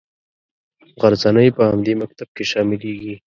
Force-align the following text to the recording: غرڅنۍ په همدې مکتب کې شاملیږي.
غرڅنۍ 0.99 1.49
په 1.57 1.63
همدې 1.71 1.93
مکتب 2.01 2.27
کې 2.35 2.43
شاملیږي. 2.51 3.15